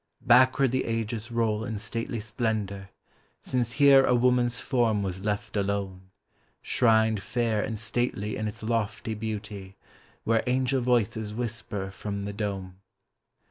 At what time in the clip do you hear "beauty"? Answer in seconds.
9.13-9.75